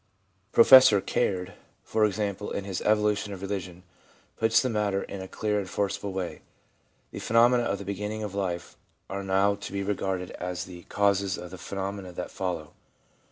[0.51, 1.53] Professor Caird,
[1.83, 3.83] for example, in his Evolution of Religion,
[4.35, 6.41] puts the matter in a clear and forcible way:
[6.75, 8.75] * The phenomena of the beginning of life
[9.11, 12.73] are not to be regarded as the causes of the phenomena that follow.